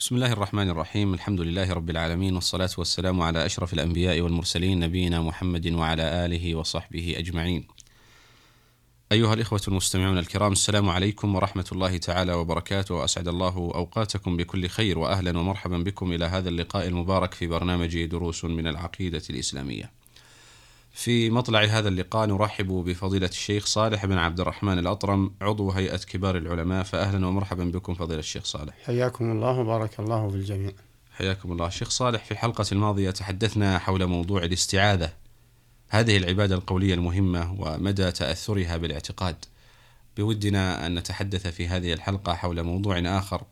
بسم 0.00 0.14
الله 0.14 0.32
الرحمن 0.32 0.70
الرحيم 0.70 1.14
الحمد 1.14 1.40
لله 1.40 1.72
رب 1.72 1.90
العالمين 1.90 2.34
والصلاة 2.34 2.70
والسلام 2.78 3.20
على 3.20 3.46
أشرف 3.46 3.72
الأنبياء 3.72 4.20
والمرسلين 4.20 4.80
نبينا 4.80 5.20
محمد 5.20 5.66
وعلى 5.72 6.02
آله 6.24 6.54
وصحبه 6.54 7.14
أجمعين 7.18 7.66
أيها 9.12 9.34
الإخوة 9.34 9.60
المستمعون 9.68 10.18
الكرام 10.18 10.52
السلام 10.52 10.88
عليكم 10.88 11.34
ورحمة 11.34 11.64
الله 11.72 11.96
تعالى 11.96 12.32
وبركاته 12.32 12.94
وأسعد 12.94 13.28
الله 13.28 13.72
أوقاتكم 13.74 14.36
بكل 14.36 14.68
خير 14.68 14.98
وأهلا 14.98 15.38
ومرحبا 15.38 15.78
بكم 15.78 16.12
إلى 16.12 16.24
هذا 16.24 16.48
اللقاء 16.48 16.88
المبارك 16.88 17.34
في 17.34 17.46
برنامج 17.46 18.04
دروس 18.04 18.44
من 18.44 18.66
العقيدة 18.66 19.22
الإسلامية 19.30 19.97
في 20.98 21.30
مطلع 21.30 21.64
هذا 21.64 21.88
اللقاء 21.88 22.26
نرحب 22.26 22.66
بفضيلة 22.66 23.26
الشيخ 23.26 23.66
صالح 23.66 24.06
بن 24.06 24.18
عبد 24.18 24.40
الرحمن 24.40 24.78
الأطرم 24.78 25.30
عضو 25.40 25.70
هيئة 25.70 25.96
كبار 25.96 26.36
العلماء. 26.36 26.82
فأهلا 26.82 27.26
ومرحبا 27.26 27.64
بكم 27.64 27.94
فضيلة 27.94 28.18
الشيخ 28.18 28.44
صالح. 28.44 28.74
حياكم 28.84 29.32
الله 29.32 29.58
وبارك 29.58 30.00
الله 30.00 30.28
بالجميع 30.30 30.72
حياكم 31.12 31.52
الله. 31.52 31.68
شيخ 31.68 31.90
صالح 31.90 32.24
في 32.24 32.30
الحلقة 32.30 32.64
الماضية 32.72 33.10
تحدثنا 33.10 33.78
حول 33.78 34.06
موضوع 34.06 34.42
الاستعاذة. 34.42 35.12
هذه 35.88 36.16
العبادة 36.16 36.54
القولية 36.54 36.94
المهمة 36.94 37.56
ومدى 37.58 38.12
تأثرها 38.12 38.76
بالاعتقاد. 38.76 39.36
بودنا 40.16 40.86
أن 40.86 40.94
نتحدث 40.94 41.46
في 41.46 41.68
هذه 41.68 41.92
الحلقة 41.92 42.34
حول 42.34 42.62
موضوع 42.62 42.98
آخر 42.98 43.42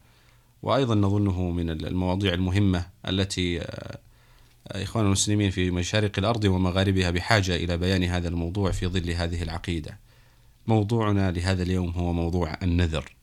وأيضا 0.63 0.95
نظنه 0.95 1.51
من 1.51 1.71
المواضيع 1.71 2.35
المهمة 2.35 2.87
التي 3.09 3.67
إخوان 4.71 5.05
المسلمين 5.07 5.51
في 5.51 5.71
مشارق 5.71 6.19
الأرض 6.19 6.45
ومغاربها 6.45 7.11
بحاجة 7.11 7.57
إلى 7.57 7.77
بيان 7.77 8.05
هذا 8.05 8.29
الموضوع 8.29 8.71
في 8.71 8.87
ظل 8.87 9.11
هذه 9.11 9.43
العقيدة. 9.43 9.99
موضوعنا 10.67 11.31
لهذا 11.31 11.63
اليوم 11.63 11.91
هو 11.91 12.13
موضوع 12.13 12.57
النذر. 12.63 13.17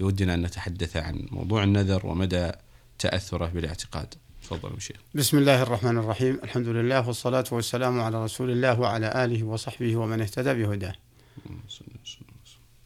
بودنا 0.00 0.34
أن 0.34 0.42
نتحدث 0.42 0.96
عن 0.96 1.26
موضوع 1.30 1.64
النذر 1.64 2.06
ومدى 2.06 2.50
تأثره 2.98 3.46
بالاعتقاد. 3.46 4.14
تفضل 4.42 4.80
شيخ. 4.80 4.96
بسم 5.14 5.38
الله 5.38 5.62
الرحمن 5.62 5.98
الرحيم. 5.98 6.40
الحمد 6.44 6.68
لله 6.68 7.06
والصلاة 7.06 7.44
والسلام 7.52 8.00
على 8.00 8.24
رسول 8.24 8.50
الله 8.50 8.80
وعلى 8.80 9.24
آله 9.24 9.42
وصحبه 9.42 9.96
ومن 9.96 10.20
اهتدى 10.20 10.54
بهداه. 10.54 10.94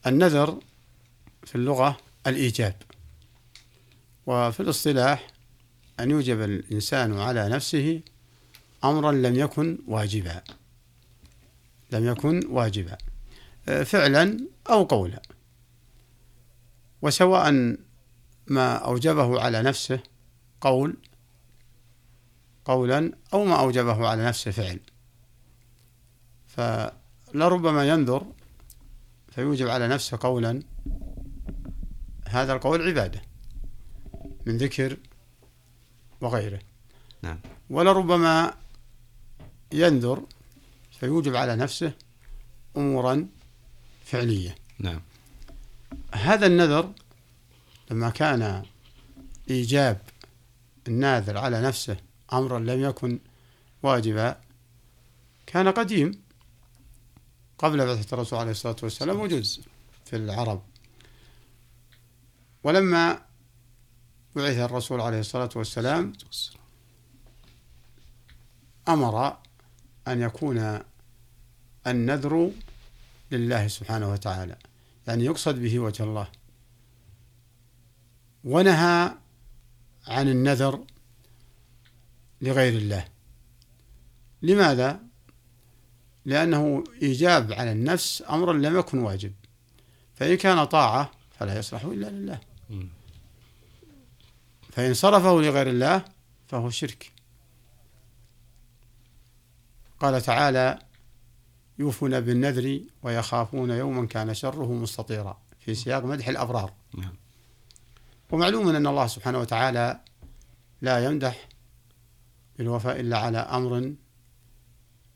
النذر 0.07 0.59
في 1.43 1.55
اللغة 1.55 1.97
الإيجاب 2.27 2.75
وفي 4.25 4.59
الاصطلاح 4.59 5.27
أن 5.99 6.11
يوجب 6.11 6.41
الإنسان 6.41 7.19
على 7.19 7.49
نفسه 7.49 8.01
أمرا 8.83 9.11
لم 9.11 9.35
يكن 9.35 9.79
واجبا. 9.87 10.41
لم 11.91 12.05
يكن 12.05 12.47
واجبا. 12.49 12.97
فعلا 13.85 14.47
أو 14.69 14.83
قولا. 14.83 15.21
وسواء 17.01 17.75
ما 18.47 18.75
أوجبه 18.75 19.41
على 19.41 19.61
نفسه 19.61 19.99
قول 20.61 20.97
قولا 22.65 23.11
أو 23.33 23.45
ما 23.45 23.55
أوجبه 23.59 24.07
على 24.07 24.25
نفسه 24.25 24.51
فعل. 24.51 24.79
فلربما 26.47 27.87
ينذر 27.87 28.25
فيوجب 29.29 29.67
على 29.67 29.87
نفسه 29.87 30.17
قولا 30.21 30.63
هذا 32.27 32.53
القول 32.53 32.87
عبادة. 32.87 33.21
من 34.45 34.57
ذكر 34.57 34.97
وغيره. 36.21 36.59
نعم. 37.21 37.39
ولربما 37.69 38.53
ينذر 39.71 40.23
فيوجب 40.99 41.35
على 41.35 41.55
نفسه 41.55 41.91
أمورا 42.77 43.27
فعلية. 44.05 44.55
نعم. 44.79 45.01
هذا 46.11 46.45
النذر 46.45 46.91
لما 47.91 48.09
كان 48.09 48.63
إيجاب 49.49 50.01
الناذر 50.87 51.37
على 51.37 51.61
نفسه 51.61 51.97
أمرا 52.33 52.59
لم 52.59 52.81
يكن 52.81 53.19
واجبا 53.83 54.41
كان 55.45 55.67
قديم 55.67 56.21
قبل 57.57 57.85
بعثة 57.85 58.13
الرسول 58.13 58.39
عليه 58.39 58.51
الصلاة 58.51 58.75
والسلام 58.83 59.17
موجود 59.17 59.45
في 60.05 60.15
العرب. 60.15 60.63
ولما 62.63 63.26
بعث 64.37 64.57
الرسول 64.57 65.01
عليه 65.01 65.19
الصلاة 65.19 65.49
والسلام 65.55 66.13
أمر 68.87 69.37
أن 70.07 70.21
يكون 70.21 70.79
النذر 71.87 72.51
لله 73.31 73.67
سبحانه 73.67 74.11
وتعالى 74.11 74.57
يعني 75.07 75.25
يقصد 75.25 75.55
به 75.59 75.79
وجه 75.79 76.03
الله. 76.03 76.27
ونهى 78.43 79.11
عن 80.07 80.29
النذر 80.29 80.83
لغير 82.41 82.73
الله. 82.73 83.07
لماذا؟ 84.41 84.99
لأنه 86.25 86.83
إيجاب 87.01 87.51
على 87.51 87.71
النفس 87.71 88.23
أمرا 88.29 88.53
لم 88.53 88.79
يكن 88.79 88.99
واجب 88.99 89.33
فإن 90.15 90.35
كان 90.35 90.63
طاعة 90.63 91.11
فلا 91.39 91.59
يصلح 91.59 91.83
إلا 91.83 92.07
لله. 92.07 92.39
فإن 94.77 94.93
صرفه 94.93 95.41
لغير 95.41 95.69
الله 95.69 96.05
فهو 96.47 96.69
شرك. 96.69 97.11
قال 99.99 100.21
تعالى 100.21 100.79
يوفون 101.79 102.21
بالنذر 102.21 102.81
ويخافون 103.03 103.69
يوما 103.69 104.07
كان 104.07 104.33
شره 104.33 104.73
مستطيرا. 104.73 105.37
في 105.59 105.75
سياق 105.75 106.03
مدح 106.03 106.27
الأبرار. 106.27 106.73
نعم. 106.97 107.13
ومعلوم 108.31 108.69
أن 108.69 108.87
الله 108.87 109.07
سبحانه 109.07 109.39
وتعالى 109.39 109.99
لا 110.81 111.05
يمدح 111.05 111.47
بالوفاء 112.57 112.99
إلا 112.99 113.17
على 113.17 113.37
أمر 113.37 113.93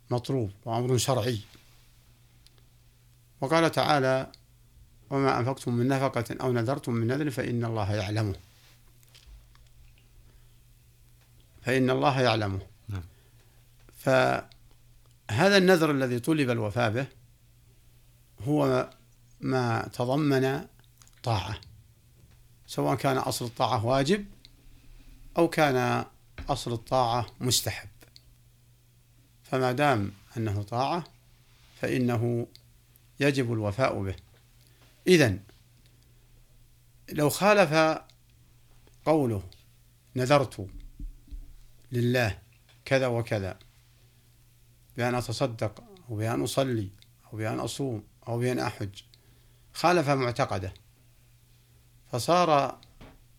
مطلوب 0.09 0.51
وأمر 0.65 0.97
شرعي. 0.97 1.39
وقال 3.41 3.71
تعالى 3.71 4.31
وما 5.09 5.39
أنفقتم 5.39 5.73
من 5.73 5.87
نفقة 5.87 6.35
أو 6.41 6.51
نذرتم 6.51 6.93
من 6.93 7.07
نذر 7.07 7.31
فإن 7.31 7.65
الله 7.65 7.93
يعلمه. 7.93 8.35
فإن 11.61 11.89
الله 11.89 12.21
يعلمه. 12.21 12.59
نعم. 12.87 13.03
فهذا 13.97 15.57
النذر 15.57 15.91
الذي 15.91 16.19
طلب 16.19 16.49
الوفاء 16.49 16.91
به 16.91 17.07
هو 18.41 18.89
ما 19.41 19.89
تضمن 19.93 20.67
طاعة 21.23 21.61
سواء 22.67 22.95
كان 22.95 23.17
أصل 23.17 23.45
الطاعة 23.45 23.85
واجب 23.85 24.25
أو 25.37 25.47
كان 25.47 26.05
أصل 26.49 26.73
الطاعة 26.73 27.25
مستحب. 27.39 27.89
فما 29.43 29.71
دام 29.71 30.11
أنه 30.37 30.63
طاعة 30.63 31.03
فإنه 31.81 32.47
يجب 33.19 33.53
الوفاء 33.53 34.03
به. 34.03 34.15
إذن 35.07 35.39
لو 37.09 37.29
خالف 37.29 38.01
قوله 39.05 39.43
نذرت 40.15 40.67
لله 41.91 42.39
كذا 42.85 43.07
وكذا. 43.07 43.59
بأن 44.97 45.15
أتصدق 45.15 45.83
أو 46.09 46.15
بأن 46.15 46.43
أصلي 46.43 46.89
أو 47.25 47.37
بأن 47.37 47.59
أصوم 47.59 48.03
أو 48.27 48.39
بأن 48.39 48.59
أحج. 48.59 49.01
خالف 49.73 50.09
معتقده. 50.09 50.73
فصار 52.11 52.79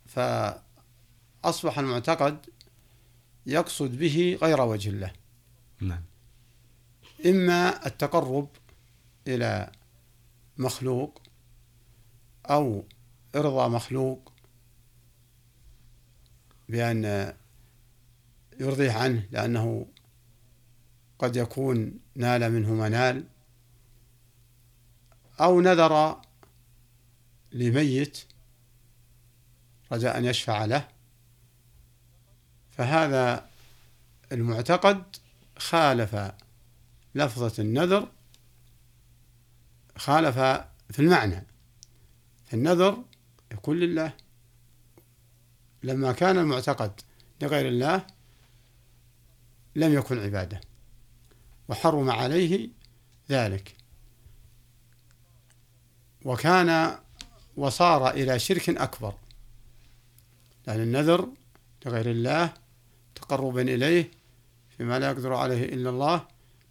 فأصبح 0.07 1.79
المعتقد 1.79 2.47
يقصد 3.47 3.99
به 3.99 4.39
غير 4.43 4.61
وجه 4.61 4.91
الله. 4.91 5.13
نعم. 5.81 6.03
إما 7.27 7.87
التقرب 7.87 8.49
إلى 9.27 9.73
مخلوق 10.59 11.23
أو 12.47 12.85
إرضاء 13.35 13.69
مخلوق 13.69 14.33
بأن 16.69 17.35
يرضيه 18.61 18.93
عنه 18.93 19.29
لأنه 19.31 19.87
قد 21.19 21.37
يكون 21.37 22.01
نال 22.15 22.53
منه 22.53 22.75
منال 22.75 23.25
أو 25.41 25.61
نذر 25.61 26.21
لميت 27.53 28.25
رجاء 29.93 30.19
أن 30.19 30.25
يشفع 30.25 30.65
له 30.65 30.89
فهذا 32.71 33.49
المعتقد 34.33 35.17
خالف 35.59 36.33
لفظة 37.15 37.63
النذر 37.63 38.09
خالف 39.97 40.39
في 40.91 40.99
المعنى. 40.99 41.47
النذر 42.55 43.05
يكون 43.53 43.79
لله. 43.79 44.13
لما 45.83 46.13
كان 46.13 46.39
المعتقد 46.39 47.01
لغير 47.43 47.69
الله 47.69 48.07
لم 49.77 49.95
يكن 49.95 50.19
عبادة. 50.19 50.61
وحرم 51.69 52.11
عليه 52.11 52.69
ذلك. 53.31 53.75
وكان 56.25 56.99
وصار 57.57 58.11
إلى 58.11 58.39
شرك 58.39 58.69
أكبر. 58.69 59.15
لأن 60.67 60.81
النذر 60.81 61.29
لغير 61.87 62.11
الله 62.11 62.55
تقربا 63.15 63.63
إليه 63.63 64.11
فيما 64.77 64.99
لا 64.99 65.11
يقدر 65.11 65.35
عليه 65.35 65.65
إلا 65.65 65.91
الله 65.91 66.27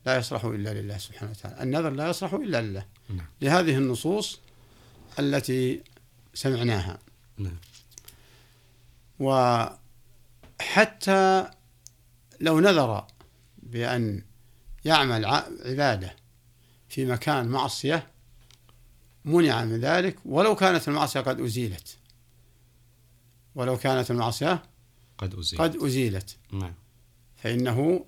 لا 0.06 0.18
يصلح 0.18 0.46
إلا 0.46 0.82
لله 0.82 0.98
سبحانه 0.98 1.32
وتعالى. 1.32 1.64
النذر 1.64 1.90
لا 1.90 2.10
يصلح 2.10 2.34
إلا 2.34 2.62
لله. 2.62 2.86
نعم. 3.10 3.28
لهذه 3.42 3.78
النصوص 3.78 4.40
التي 5.20 5.84
سمعناها. 6.34 7.00
نعم. 7.38 7.58
وحتى 10.60 11.52
لو 12.42 12.60
نذر 12.60 13.08
بأن 13.58 14.24
يعمل 14.86 15.26
عبادة 15.66 16.16
في 16.90 17.06
مكان 17.06 17.48
معصية 17.48 18.08
منع 19.26 19.66
من 19.66 19.80
ذلك 19.80 20.18
ولو 20.26 20.56
كانت 20.56 20.88
المعصية 20.88 21.20
قد 21.20 21.40
أزيلت. 21.40 21.98
ولو 23.56 23.78
كانت 23.78 24.12
المعصية 24.12 24.64
قد 25.18 25.36
أزيلت. 25.36 25.62
قد 25.62 25.76
أزيلت. 25.76 26.38
نعم. 26.52 26.74
فإنه 27.36 28.06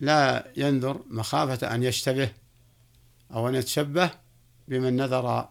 لا 0.00 0.52
ينذر 0.56 1.00
مخافة 1.06 1.74
أن 1.74 1.82
يشتبه 1.82 2.32
أو 3.32 3.48
أن 3.48 3.54
يتشبه 3.54 4.10
بمن 4.68 4.96
نذر 4.96 5.48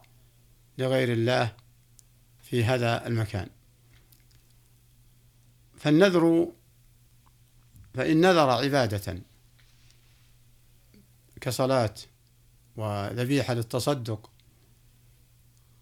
لغير 0.78 1.12
الله 1.12 1.52
في 2.42 2.64
هذا 2.64 3.06
المكان. 3.06 3.48
فالنذر 5.78 6.52
فإن 7.94 8.20
نذر 8.20 8.50
عبادة 8.50 9.22
كصلاة 11.40 11.94
وذبيحة 12.76 13.54
للتصدق 13.54 14.30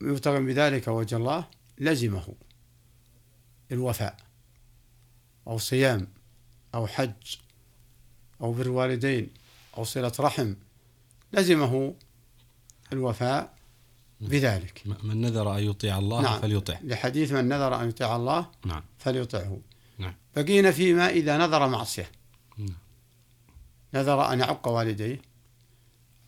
يبتغي 0.02 0.40
بذلك 0.40 0.88
وجه 0.88 1.16
الله 1.16 1.46
لزمه 1.78 2.34
الوفاء 3.72 4.16
أو 5.46 5.58
صيام 5.58 6.08
أو 6.74 6.86
حج 6.86 7.36
أو 8.40 8.52
بر 8.52 8.68
والدين 8.68 9.30
أو 9.78 9.84
صلة 9.84 10.12
رحم 10.20 10.54
لزمه 11.32 11.94
الوفاء 12.92 13.58
بذلك. 14.20 14.82
من 15.02 15.20
نذر 15.20 15.58
أن 15.58 15.62
يطيع 15.62 15.98
الله 15.98 16.20
نعم. 16.20 16.40
فليطع 16.40 16.78
لحديث 16.82 17.32
من 17.32 17.48
نذر 17.48 17.82
أن 17.82 17.88
يطيع 17.88 18.16
الله 18.16 18.46
نعم. 18.66 18.82
فليطعه. 18.98 19.58
بقينا 20.42 20.70
فيما 20.70 21.08
إذا 21.08 21.38
نذر 21.38 21.68
معصية. 21.68 22.10
نذر 23.94 24.32
أن 24.32 24.40
يعق 24.40 24.68
والديه 24.68 25.22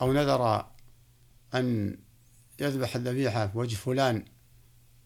أو 0.01 0.12
نذر 0.12 0.67
أن 1.55 1.97
يذبح 2.61 2.97
الذبيحة 2.97 3.47
في 3.47 3.59
وجه 3.59 3.77
فلان 3.77 4.25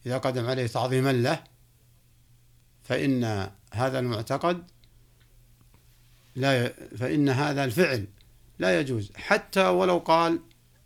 إذا 0.06 0.18
قدم 0.18 0.46
عليه 0.46 0.66
تعظيما 0.66 1.12
له 1.12 1.44
فإن 2.82 3.50
هذا 3.72 3.98
المعتقد 3.98 4.64
لا 6.36 6.64
ي... 6.64 6.68
فإن 6.96 7.28
هذا 7.28 7.64
الفعل 7.64 8.06
لا 8.58 8.80
يجوز. 8.80 9.12
حتى 9.14 9.66
ولو 9.68 9.98
قال 9.98 10.40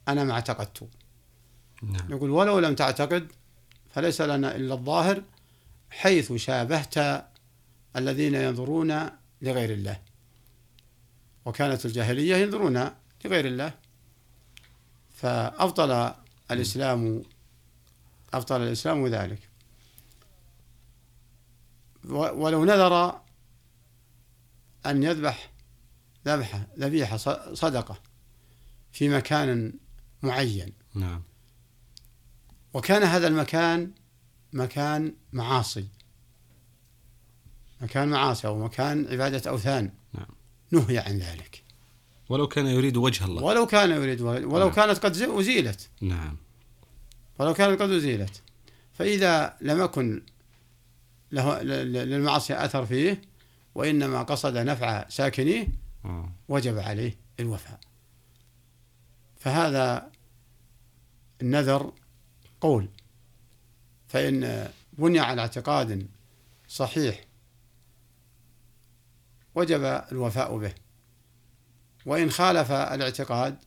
أنا 0.09 0.25
ما 0.25 0.32
اعتقدت. 0.32 0.88
نعم. 1.82 2.11
يقول 2.11 2.31
ولو 2.31 2.59
لم 2.59 2.75
تعتقد 2.75 3.32
فليس 3.91 4.21
لنا 4.21 4.56
إلا 4.56 4.75
الظاهر 4.75 5.23
حيث 5.91 6.32
شابهت 6.32 7.27
الذين 7.99 8.35
ينظرون 8.35 9.11
لغير 9.43 9.71
الله. 9.73 10.00
وكانت 11.45 11.87
الجاهلية 11.87 12.37
ينظرون 12.37 12.91
لغير 13.25 13.47
الله. 13.47 13.75
فأبطل 15.15 16.15
الإسلام 16.50 17.23
أبطل 18.35 18.62
الإسلام 18.62 19.06
ذلك. 19.06 19.49
ولو 22.11 22.65
نذر 22.65 23.21
أن 24.87 25.03
يذبح 25.03 25.50
ذبحة 26.27 26.67
ذبيحة 26.79 27.17
صدقة 27.55 28.00
في 28.93 29.09
مكان 29.09 29.73
معين. 30.23 30.73
نعم. 30.95 31.23
وكان 32.75 33.03
هذا 33.03 33.27
المكان 33.27 33.93
مكان 34.53 35.15
معاصي. 35.33 35.89
مكان 37.80 38.08
معاصي 38.08 38.46
أو 38.46 38.64
مكان 38.64 39.06
عبادة 39.10 39.50
أوثان. 39.50 39.90
نعم. 40.14 40.26
نهي 40.70 40.98
عن 40.98 41.19
ذلك. 41.19 41.62
ولو 42.28 42.48
كان 42.48 42.66
يريد 42.66 42.96
وجه 42.96 43.25
الله. 43.25 43.42
ولو 43.42 43.66
كان 43.66 43.90
يريد 43.90 44.20
ولو 44.20 44.58
نعم. 44.58 44.70
كانت 44.70 44.98
قد 44.98 45.16
أزيلت. 45.16 45.88
نعم. 46.00 46.36
ولو 47.38 47.54
كانت 47.54 47.82
قد 47.82 47.90
أزيلت. 47.90 48.42
فإذا 48.92 49.56
لم 49.60 49.84
يكن 49.84 50.22
له 51.32 51.62
للمعصية 51.62 52.64
أثر 52.64 52.86
فيه 52.86 53.20
وإنما 53.75 54.22
قصد 54.22 54.56
نفع 54.56 55.08
ساكنيه 55.08 55.66
آه. 56.04 56.32
وجب 56.48 56.78
عليه 56.78 57.16
الوفاء. 57.40 57.80
فهذا 59.36 60.10
النذر 61.42 61.92
قول. 62.60 62.88
فإن 64.08 64.69
بني 64.92 65.19
على 65.19 65.40
اعتقاد 65.40 66.06
صحيح 66.69 67.27
وجب 69.58 69.82
الوفاء 70.12 70.58
به. 70.58 70.75
وإن 72.06 72.31
خالف 72.31 72.70
الاعتقاد 72.70 73.58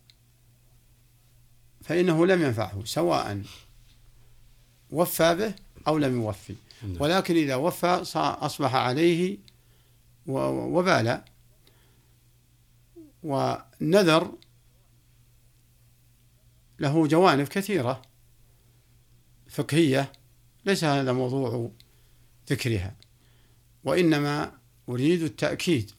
فإنه 1.81 2.25
لم 2.25 2.41
ينفعه 2.41 2.85
سواء 2.85 3.43
وفى 4.91 5.35
به 5.35 5.53
أو 5.87 5.97
لم 5.97 6.21
يوفي. 6.21 6.55
نعم. 6.83 7.01
ولكن 7.01 7.35
إذا 7.35 7.55
وفى 7.55 8.03
أصبح 8.15 8.75
عليه 8.75 9.37
وبالا 10.27 11.25
والنذر 13.23 14.31
له 16.79 17.07
جوانب 17.07 17.47
كثيرة 17.47 18.01
فقهية 19.49 20.11
ليس 20.65 20.83
هذا 20.83 21.13
موضوع 21.13 21.71
ذكرها. 22.49 22.95
وإنما 23.83 24.60
أريد 24.89 25.21
التأكيد 25.21 25.91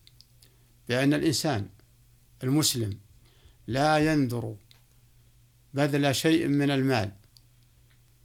بأن 0.89 1.15
الإنسان 1.15 1.69
المسلم 2.43 2.99
لا 3.67 4.13
ينذر 4.13 4.57
بذل 5.75 6.15
شيء 6.15 6.49
من 6.49 6.71
المال 6.71 7.13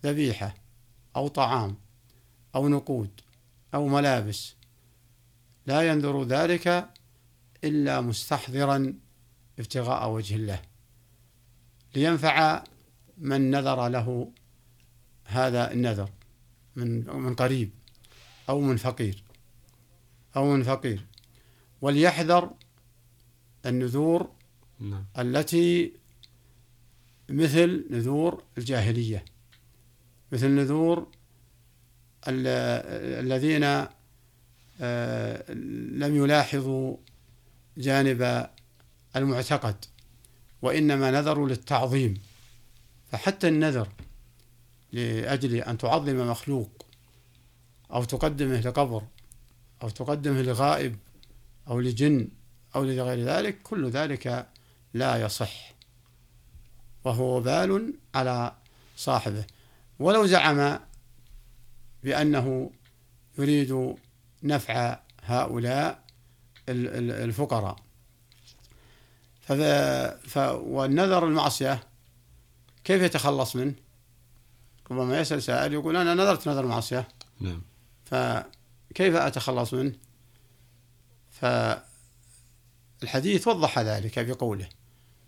ذبيحة 0.03 0.55
أو 1.15 1.27
طعام 1.27 1.77
أو 2.55 2.67
نقود 2.67 3.21
أو 3.73 3.87
ملابس. 3.87 4.55
لا 5.65 5.91
ينذر 5.91 6.23
ذلك 6.23 6.89
إلا 7.63 8.01
مستحضرا 8.01 8.93
ابتغاء 9.59 10.09
وجه 10.09 10.35
الله 10.35 10.61
لينفع 11.95 12.63
من 13.17 13.51
نذر 13.51 13.87
له 13.87 14.31
هذا 15.25 15.71
النذر 15.71 16.09
من 16.75 17.07
من 17.07 17.35
قريب 17.35 17.71
أو 18.49 18.61
من 18.61 18.77
فقير. 18.77 19.26
أو 20.35 20.53
من 20.53 20.63
فقير. 20.63 21.05
وليحذر 21.81 22.51
النذور 23.65 24.31
نعم. 24.79 25.05
التي 25.17 25.93
مثل 27.29 27.85
نذور 27.89 28.43
الجاهلية. 28.57 29.25
مثل 30.31 30.47
نذور 30.47 31.07
الذين 32.27 33.87
آه، 34.81 35.51
لم 35.91 36.15
يلاحظوا 36.15 36.97
جانب 37.77 38.49
المعتقد 39.15 39.85
وإنما 40.61 41.11
نذروا 41.11 41.49
للتعظيم. 41.49 42.21
فحتى 43.11 43.47
النذر 43.47 43.89
لأجل 44.91 45.55
أن 45.55 45.77
تعظم 45.77 46.31
مخلوق 46.31 46.85
أو 47.93 48.03
تقدمه 48.03 48.59
لقبر 48.59 49.03
أو 49.83 49.89
تقدمه 49.89 50.41
لغائب 50.41 50.97
أو 51.67 51.79
لجن 51.79 52.29
أو 52.75 52.83
لغير 52.83 53.25
ذلك 53.25 53.61
كل 53.61 53.89
ذلك 53.89 54.47
لا 54.93 55.21
يصح. 55.25 55.73
وهو 57.03 57.41
بال 57.41 57.93
على 58.15 58.55
صاحبه. 58.95 59.45
ولو 59.99 60.25
زعم 60.25 60.79
بأنه 62.03 62.71
يريد 63.37 63.95
نفع 64.43 64.99
هؤلاء 65.23 66.03
الفقراء. 66.69 67.75
ف 70.27 70.37
والنذر 70.53 71.27
المعصية 71.27 71.83
كيف 72.83 73.01
يتخلص 73.01 73.55
منه؟ 73.55 73.73
ربما 74.91 75.19
يسأل 75.19 75.43
سائل 75.43 75.73
يقول 75.73 75.97
أنا 75.97 76.13
نذرت 76.13 76.47
نذر 76.47 76.65
معصية 76.65 77.07
نعم. 77.41 77.61
فكيف 78.89 79.15
أتخلص 79.15 79.73
منه؟ 79.73 79.93
فالحديث 83.01 83.47
وضح 83.47 83.79
ذلك 83.79 84.19
بقوله 84.19 84.69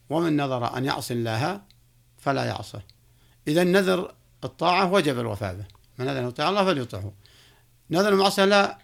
ومن 0.10 0.36
نذر 0.36 0.78
أن 0.78 0.86
يعصي 0.86 1.14
الله 1.14 1.62
فلا 2.18 2.46
يعصه. 2.46 2.82
إذا 3.48 3.64
نذر 3.64 4.16
الطاعة 4.44 4.92
وجب 4.92 5.20
الوفاء 5.20 5.56
به 5.56 5.66
من 5.98 6.06
نذر 6.06 6.20
أن 6.20 6.28
يطيع 6.28 6.50
الله 6.50 6.66
فليطعه. 6.66 7.14
نذر 7.92 8.10
المعصية 8.10 8.46
لا 8.46 8.78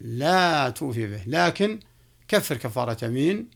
لا 0.00 0.70
توفي 0.70 1.06
به 1.06 1.22
لكن 1.26 1.80
كفر 2.28 2.56
كفارة 2.56 3.04
يمين 3.04 3.50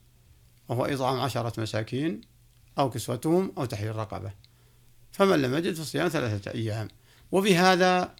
وهو 0.68 0.84
إطعام 0.84 1.20
عشرة 1.20 1.60
مساكين 1.60 2.20
أو 2.78 2.90
كسوتهم 2.90 3.52
أو 3.58 3.64
تحرير 3.64 3.96
رقبة. 3.96 4.32
فمن 5.12 5.42
لم 5.42 5.54
يجد 5.54 5.74
فصيام 5.74 6.08
ثلاثة 6.08 6.50
أيام. 6.50 6.88
وبهذا 7.32 8.14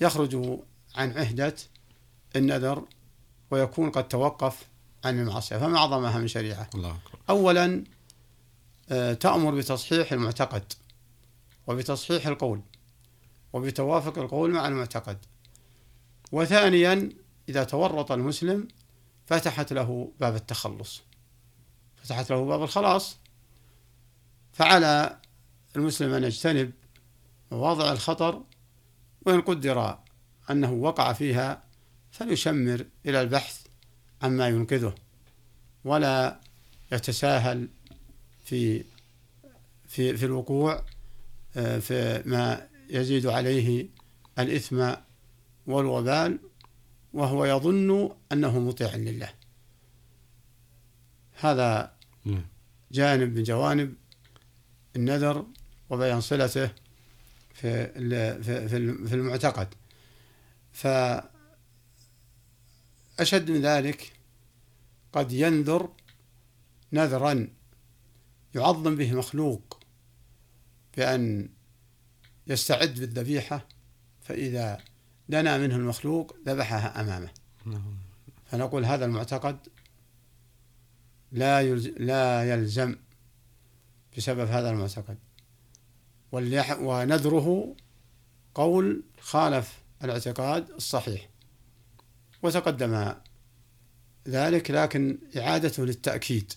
يخرج 0.00 0.60
عن 0.98 1.18
عهدة 1.18 1.54
النذر 2.36 2.84
ويكون 3.50 3.90
قد 3.90 4.08
توقف 4.08 4.68
عن 5.04 5.20
المعصية 5.20 5.56
فما 5.56 5.78
أعظمها 5.78 6.18
من 6.18 6.28
شريعة. 6.28 6.70
الله 6.74 6.90
أكبر. 6.90 7.18
أولا 7.30 7.84
آه، 8.90 9.12
تأمر 9.12 9.54
بتصحيح 9.54 10.12
المعتقد 10.12 10.72
وبتصحيح 11.66 12.26
القول 12.26 12.60
وبتوافق 13.52 14.18
القول 14.18 14.50
مع 14.50 14.68
المعتقد. 14.68 15.18
وثانيا 16.32 17.08
إذا 17.48 17.64
تورط 17.64 18.12
المسلم 18.12 18.68
فتحت 19.26 19.72
له 19.72 20.12
باب 20.20 20.34
التخلص. 20.34 21.02
فتحت 21.96 22.30
له 22.30 22.44
باب 22.44 22.62
الخلاص. 22.62 23.16
فعلى 24.52 25.20
المسلم 25.76 26.14
أن 26.14 26.24
يجتنب 26.24 26.72
مواضع 27.52 27.92
الخطر 27.92 28.42
وإن 29.26 29.40
قدر 29.40 29.98
أنه 30.50 30.72
وقع 30.72 31.12
فيها 31.12 31.62
فليشمر 32.10 32.86
إلى 33.06 33.20
البحث 33.20 33.66
عما 34.22 34.48
ينقذه 34.48 34.94
ولا 35.84 36.40
يتساهل 36.92 37.68
في 38.44 38.84
في 39.88 40.16
في 40.16 40.26
الوقوع 40.26 40.84
آه، 41.56 41.78
في 41.78 42.22
ما 42.26 42.68
يزيد 42.90 43.26
عليه 43.26 43.88
الإثم 44.38 44.92
والوبال 45.66 46.38
وهو 47.12 47.44
يظن 47.44 48.10
أنه 48.32 48.58
مطيع 48.58 48.96
لله 48.96 49.30
هذا. 51.40 51.92
جانب 52.92 53.36
من 53.36 53.42
جوانب 53.42 53.94
النذر 54.96 55.46
وبيان 55.90 56.20
صلته 56.20 56.70
في 57.54 57.86
في 58.42 58.68
في 59.08 59.14
المعتقد 59.14 59.68
فأشد 60.78 61.30
من 63.50 63.60
ذلك 63.62 64.12
قد 65.12 65.32
ينذر 65.32 65.92
نذرا 66.92 67.48
يعظم 68.54 68.96
به 68.96 69.12
مخلوق 69.12 69.80
بأن 70.96 71.48
يستعد 72.46 72.94
بالذبيحة 72.94 73.66
فإذا 74.22 74.78
دنا 75.28 75.58
منه 75.58 75.76
المخلوق 75.76 76.36
ذبحها 76.46 77.00
أمامه 77.00 77.30
نعم. 77.66 77.96
فنقول 78.46 78.84
هذا 78.84 79.04
المعتقد 79.04 79.58
لا 81.32 81.74
لا 81.98 82.54
يلزم 82.54 82.96
بسبب 84.16 84.48
هذا 84.48 84.70
المعتقد 84.70 85.18
ونذره 86.32 87.76
قول 88.54 89.02
خالف 89.20 89.87
الاعتقاد 90.04 90.70
الصحيح 90.70 91.28
وتقدم 92.42 93.14
ذلك 94.28 94.70
لكن 94.70 95.18
إعادته 95.36 95.84
للتأكيد. 95.84 96.52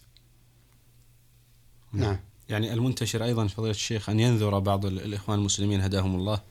نعم. 1.94 2.20
يعني 2.50 2.74
المنتشر 2.74 3.24
أيضا 3.24 3.48
فضيلة 3.48 3.72
الشيخ 3.72 4.10
أن 4.10 4.20
ينذر 4.20 4.60
بعض 4.60 4.86
الإخوان 4.86 5.40
المسلمين 5.40 5.82
هداهم 5.82 6.16
الله 6.16 6.42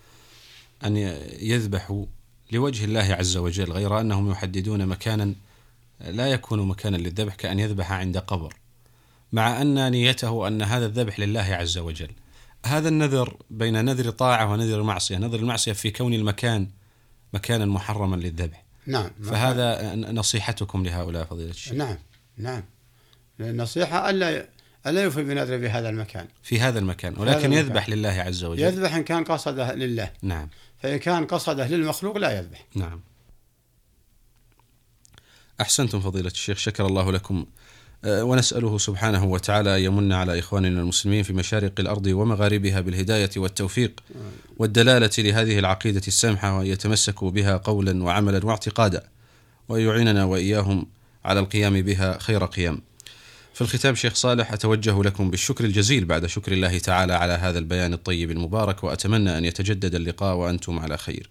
أن 0.84 0.96
يذبحوا 1.40 2.06
لوجه 2.52 2.84
الله 2.84 3.00
عز 3.00 3.36
وجل 3.36 3.72
غير 3.72 4.00
أنهم 4.00 4.30
يحددون 4.30 4.86
مكانا 4.86 5.34
لا 6.00 6.26
يكون 6.26 6.68
مكانا 6.68 6.96
للذبح 6.96 7.34
كأن 7.34 7.58
يذبح 7.58 7.92
عند 7.92 8.18
قبر 8.18 8.54
مع 9.32 9.62
أن 9.62 9.90
نيته 9.90 10.48
أن 10.48 10.62
هذا 10.62 10.86
الذبح 10.86 11.20
لله 11.20 11.40
عز 11.40 11.78
وجل. 11.78 12.10
هذا 12.66 12.88
النذر 12.88 13.36
بين 13.50 13.84
نذر 13.84 14.10
طاعة 14.10 14.52
ونذر 14.52 14.82
معصية 14.82 15.18
نذر 15.18 15.38
المعصية 15.38 15.72
في 15.72 15.90
كون 15.90 16.14
المكان 16.14 16.68
مكانا 17.34 17.66
محرما 17.66 18.16
للذبح. 18.16 18.64
نعم 18.86 19.10
فهذا 19.22 19.94
نصيحتكم 19.94 20.84
لهؤلاء 20.84 21.24
فضيلة 21.24 21.50
الشيخ. 21.50 21.72
نعم 21.72 21.98
نعم. 22.36 22.64
النصيحة 23.40 24.10
ألا 24.10 24.48
ألا 24.86 25.02
يوفي 25.02 25.22
بنذره 25.22 25.56
بهذا 25.56 25.88
المكان. 25.88 26.26
في 26.42 26.60
هذا 26.60 26.78
المكان 26.78 27.14
ولكن 27.18 27.52
هذا 27.52 27.60
يذبح 27.60 27.88
لله 27.88 28.08
عز 28.08 28.44
وجل. 28.44 28.62
يذبح 28.62 28.94
إن 28.94 29.04
كان 29.04 29.24
قصده 29.24 29.74
لله. 29.74 30.12
نعم. 30.22 30.48
فإن 30.82 30.96
كان 30.96 31.26
قصده 31.26 31.66
للمخلوق 31.66 32.16
لا 32.18 32.38
يذبح. 32.38 32.66
نعم. 32.74 33.00
أحسنتم 35.60 36.00
فضيلة 36.00 36.30
الشيخ 36.30 36.58
شكر 36.58 36.86
الله 36.86 37.12
لكم. 37.12 37.46
أه، 38.04 38.24
ونسأله 38.24 38.78
سبحانه 38.78 39.24
وتعالى 39.24 39.84
يمن 39.84 40.12
على 40.12 40.38
إخواننا 40.38 40.80
المسلمين 40.80 41.22
في 41.22 41.32
مشارق 41.32 41.80
الأرض 41.80 42.06
ومغاربها 42.06 42.80
بالهداية 42.80 43.30
والتوفيق. 43.36 44.00
والدلالة 44.60 45.10
لهذه 45.18 45.58
العقيدة 45.58 46.02
السامحة 46.08 46.58
وأن 46.58 46.66
يتمسكوا 46.66 47.30
بها 47.30 47.56
قولا 47.56 48.04
وعملا 48.04 48.46
واعتقادا 48.46 49.02
وأن 49.68 49.80
يعيننا 49.80 50.24
وإياهم 50.24 50.86
على 51.24 51.40
القيام 51.40 51.82
بها 51.82 52.18
خير 52.18 52.44
قيام. 52.44 52.80
في 53.54 53.60
الختام 53.60 53.94
شيخ 53.94 54.14
صالح 54.14 54.52
أتوجه 54.52 55.02
لكم 55.02 55.30
بالشكر 55.30 55.64
الجزيل 55.64 56.04
بعد 56.04 56.26
شكر 56.26 56.52
الله 56.52 56.78
تعالى 56.78 57.12
على 57.12 57.32
هذا 57.32 57.58
البيان 57.58 57.92
الطيب 57.92 58.30
المبارك 58.30 58.84
وأتمنى 58.84 59.38
أن 59.38 59.44
يتجدد 59.44 59.94
اللقاء 59.94 60.36
وأنتم 60.36 60.78
على 60.78 60.98
خير. 60.98 61.30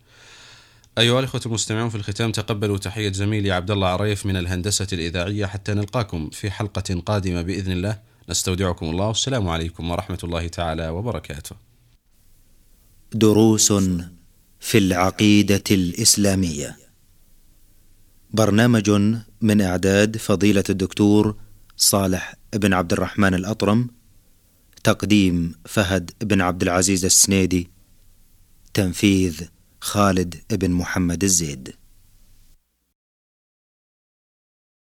أيها 0.98 1.20
الأخوة 1.20 1.42
المستمعون 1.46 1.90
في 1.90 1.96
الختام 1.96 2.32
تقبلوا 2.32 2.78
تحية 2.78 3.12
زميلي 3.12 3.52
عبد 3.52 3.72
الله 3.72 3.88
عريف 3.88 4.26
من 4.26 4.38
الهندسة 4.38 4.88
الإذاعية 4.94 5.46
حتى 5.46 5.74
نلقاكم 5.74 6.30
في 6.30 6.52
حلقة 6.52 7.02
قادمة 7.06 7.42
بإذن 7.42 7.72
الله. 7.72 8.00
نستودعكم 8.30 8.86
الله. 8.86 9.08
والسلام 9.08 9.50
عليكم 9.50 9.92
ورحمة 9.92 10.20
الله 10.24 10.48
تعالى 10.48 10.90
وبركاته. 10.90 11.69
دروس 13.14 13.74
في 14.60 14.78
العقيدة 14.78 15.64
الإسلامية. 15.72 16.78
برنامج 18.32 18.90
من 19.42 19.62
إعداد 19.62 20.18
فضيلة 20.18 20.64
الدكتور 20.70 21.36
صالح 21.78 22.36
بن 22.54 22.74
عبد 22.74 22.94
الرحمن 22.94 23.34
الأطرم. 23.34 23.88
تقديم 24.84 25.54
فهد 25.66 26.12
بن 26.22 26.42
عبد 26.42 26.62
العزيز 26.62 27.06
السنيدي. 27.06 27.70
تنفيذ 28.74 29.42
خالد 29.82 30.36
بن 30.52 30.72
محمد 30.72 31.24
الزيد 31.24 31.74